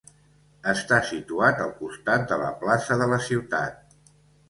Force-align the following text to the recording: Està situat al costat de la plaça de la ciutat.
Està 0.73 0.97
situat 1.09 1.63
al 1.67 1.71
costat 1.83 2.27
de 2.35 2.43
la 2.47 2.51
plaça 2.65 3.01
de 3.05 3.13
la 3.15 3.25
ciutat. 3.31 3.99